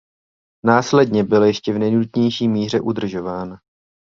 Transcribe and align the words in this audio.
Následně 0.65 1.23
byl 1.23 1.43
ještě 1.43 1.73
v 1.73 1.79
nejnutnější 1.79 2.47
míře 2.47 2.79
udržován. 2.81 3.57